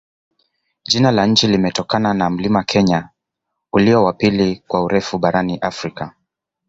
[0.83, 3.09] Jina la nchi limetokana na mlima Kenya,
[3.73, 6.15] ulio wa pili kwa urefu barani Afrika.